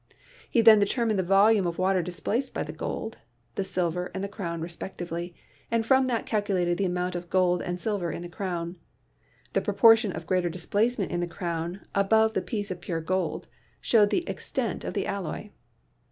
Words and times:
He 0.49 0.61
then 0.61 0.79
determined 0.79 1.19
the 1.19 1.23
volume 1.23 1.67
of 1.67 1.77
water 1.77 2.01
displaced 2.01 2.55
by 2.55 2.63
the 2.63 2.73
gold, 2.73 3.19
the 3.53 3.63
silver 3.63 4.09
and 4.15 4.23
the 4.23 4.27
crown 4.27 4.59
respectively, 4.59 5.35
and 5.69 5.85
from 5.85 6.07
that 6.07 6.25
cal 6.25 6.41
culated 6.41 6.77
the 6.77 6.85
amount 6.87 7.13
of 7.13 7.29
gold 7.29 7.61
and 7.61 7.79
silver 7.79 8.11
in 8.11 8.23
the 8.23 8.27
crown. 8.27 8.77
The 9.53 9.61
proportion 9.61 10.11
of 10.11 10.25
greater 10.25 10.49
displacement 10.49 11.11
in 11.11 11.19
the 11.19 11.27
crown 11.27 11.81
above 11.93 12.33
the 12.33 12.41
piece 12.41 12.71
of 12.71 12.81
pure 12.81 12.99
gold 13.01 13.47
showed 13.79 14.09
the 14.09 14.27
extent 14.27 14.83
of 14.83 14.95
the 14.95 15.05
alloy. 15.05 15.51